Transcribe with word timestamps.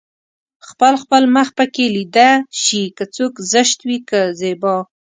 خپل 0.67 0.93
خپل 1.03 1.23
مخ 1.35 1.47
پکې 1.57 1.85
ليده 1.95 2.29
شي 2.63 2.83
که 2.97 3.03
څوک 3.15 3.33
زشت 3.51 3.77
وي 3.87 3.97
که 4.09 4.19
زيبا 4.39 4.75